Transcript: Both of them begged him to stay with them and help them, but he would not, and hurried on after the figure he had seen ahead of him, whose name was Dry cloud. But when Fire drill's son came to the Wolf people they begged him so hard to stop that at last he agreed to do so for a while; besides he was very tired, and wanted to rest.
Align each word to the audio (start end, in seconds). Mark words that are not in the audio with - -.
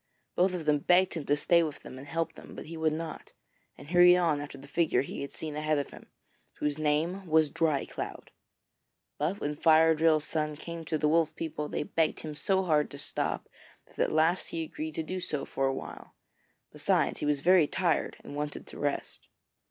Both 0.35 0.55
of 0.55 0.65
them 0.65 0.79
begged 0.79 1.13
him 1.13 1.27
to 1.27 1.35
stay 1.37 1.61
with 1.61 1.81
them 1.81 1.99
and 1.99 2.07
help 2.07 2.33
them, 2.33 2.55
but 2.55 2.65
he 2.65 2.75
would 2.75 2.91
not, 2.91 3.33
and 3.77 3.91
hurried 3.91 4.17
on 4.17 4.41
after 4.41 4.57
the 4.57 4.67
figure 4.67 5.03
he 5.03 5.21
had 5.21 5.31
seen 5.31 5.55
ahead 5.55 5.77
of 5.77 5.91
him, 5.91 6.07
whose 6.53 6.79
name 6.79 7.27
was 7.27 7.51
Dry 7.51 7.85
cloud. 7.85 8.31
But 9.19 9.39
when 9.39 9.55
Fire 9.55 9.93
drill's 9.93 10.23
son 10.23 10.55
came 10.55 10.85
to 10.85 10.97
the 10.97 11.07
Wolf 11.07 11.35
people 11.35 11.69
they 11.69 11.83
begged 11.83 12.21
him 12.21 12.33
so 12.33 12.63
hard 12.63 12.89
to 12.89 12.97
stop 12.97 13.47
that 13.85 13.99
at 13.99 14.11
last 14.11 14.47
he 14.47 14.63
agreed 14.63 14.95
to 14.95 15.03
do 15.03 15.19
so 15.19 15.45
for 15.45 15.67
a 15.67 15.71
while; 15.75 16.15
besides 16.71 17.19
he 17.19 17.27
was 17.27 17.41
very 17.41 17.67
tired, 17.67 18.17
and 18.23 18.35
wanted 18.35 18.65
to 18.65 18.79
rest. 18.79 19.27